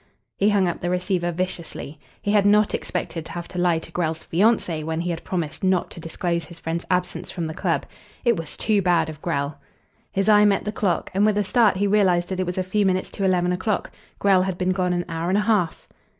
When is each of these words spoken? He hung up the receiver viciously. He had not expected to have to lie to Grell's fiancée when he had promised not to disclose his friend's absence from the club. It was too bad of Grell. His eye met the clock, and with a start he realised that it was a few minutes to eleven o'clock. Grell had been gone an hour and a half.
He 0.35 0.49
hung 0.49 0.67
up 0.67 0.81
the 0.81 0.89
receiver 0.89 1.31
viciously. 1.31 1.99
He 2.23 2.31
had 2.31 2.43
not 2.43 2.73
expected 2.73 3.23
to 3.27 3.33
have 3.33 3.47
to 3.49 3.59
lie 3.59 3.77
to 3.77 3.91
Grell's 3.91 4.23
fiancée 4.23 4.83
when 4.83 5.01
he 5.01 5.11
had 5.11 5.23
promised 5.23 5.63
not 5.63 5.91
to 5.91 5.99
disclose 5.99 6.45
his 6.45 6.57
friend's 6.57 6.87
absence 6.89 7.29
from 7.29 7.45
the 7.45 7.53
club. 7.53 7.85
It 8.25 8.35
was 8.35 8.57
too 8.57 8.81
bad 8.81 9.09
of 9.09 9.21
Grell. 9.21 9.61
His 10.11 10.27
eye 10.27 10.43
met 10.45 10.65
the 10.65 10.71
clock, 10.71 11.11
and 11.13 11.23
with 11.23 11.37
a 11.37 11.43
start 11.43 11.77
he 11.77 11.85
realised 11.85 12.29
that 12.29 12.39
it 12.39 12.47
was 12.47 12.57
a 12.57 12.63
few 12.63 12.83
minutes 12.83 13.11
to 13.11 13.23
eleven 13.23 13.51
o'clock. 13.51 13.91
Grell 14.17 14.41
had 14.41 14.57
been 14.57 14.71
gone 14.71 14.93
an 14.93 15.05
hour 15.07 15.29
and 15.29 15.37
a 15.37 15.41
half. 15.41 15.87